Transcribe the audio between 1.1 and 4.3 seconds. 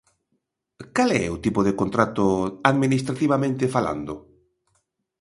é o tipo de contrato, administrativamente falando?